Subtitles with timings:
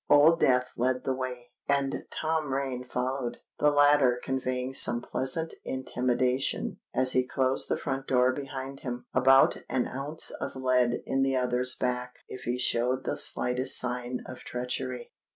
[0.09, 6.79] Old Death led the way, and Tom Rain followed, the latter conveying some pleasant intimation,
[6.91, 11.35] as he closed the front door behind him, about an ounce of lead in the
[11.35, 15.11] other's back if he showed the slightest sign of treachery.